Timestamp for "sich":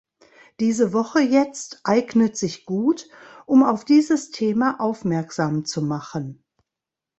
2.35-2.65